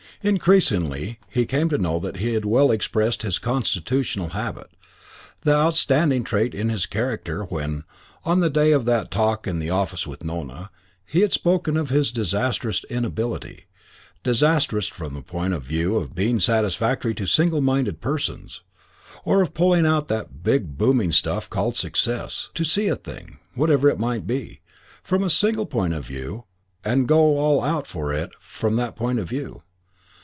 Increasingly 0.23 1.17
he 1.31 1.47
came 1.47 1.67
to 1.69 1.79
know 1.79 1.97
that 1.97 2.17
he 2.17 2.35
had 2.35 2.45
well 2.45 2.69
expressed 2.69 3.23
his 3.23 3.39
constitutional 3.39 4.27
habit, 4.29 4.69
the 5.41 5.51
outstanding 5.51 6.23
trait 6.23 6.53
in 6.53 6.69
his 6.69 6.85
character, 6.85 7.41
when, 7.45 7.85
on 8.23 8.39
the 8.39 8.47
day 8.51 8.71
of 8.71 8.85
that 8.85 9.09
talk 9.09 9.47
in 9.47 9.57
the 9.57 9.71
office 9.71 10.05
with 10.05 10.23
Nona, 10.23 10.69
he 11.07 11.21
had 11.21 11.33
spoken 11.33 11.75
of 11.75 11.89
his 11.89 12.11
disastrous 12.11 12.83
inability 12.83 13.65
disastrous 14.21 14.87
from 14.87 15.15
the 15.15 15.23
point 15.23 15.55
of 15.55 15.63
view 15.63 15.95
of 15.95 16.13
being 16.13 16.39
satisfactory 16.39 17.15
to 17.15 17.25
single 17.25 17.61
minded 17.61 17.99
persons, 17.99 18.61
or 19.25 19.41
of 19.41 19.55
pulling 19.55 19.87
out 19.87 20.07
that 20.09 20.43
big 20.43 20.77
booming 20.77 21.11
stuff 21.11 21.49
called 21.49 21.75
success 21.75 22.51
to 22.53 22.63
see 22.63 22.87
a 22.87 22.95
thing, 22.95 23.39
whatever 23.55 23.89
it 23.89 23.97
might 23.97 24.27
be, 24.27 24.61
from 25.01 25.23
a 25.23 25.31
single 25.31 25.65
point 25.65 25.95
of 25.95 26.05
view 26.05 26.43
and 26.85 27.07
go 27.07 27.39
all 27.39 27.63
out 27.63 27.87
for 27.87 28.13
it 28.13 28.29
from 28.39 28.75
that 28.75 28.95
point 28.95 29.17
of 29.17 29.27
view. 29.27 29.63